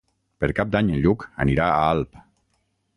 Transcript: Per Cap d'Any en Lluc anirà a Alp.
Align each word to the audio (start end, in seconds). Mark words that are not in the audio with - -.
Per 0.43 0.49
Cap 0.59 0.71
d'Any 0.77 0.89
en 0.95 0.97
Lluc 1.05 1.27
anirà 1.47 1.71
a 1.71 1.79
Alp. 1.95 2.21